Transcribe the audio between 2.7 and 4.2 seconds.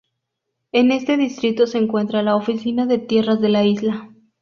de tierras de la isla.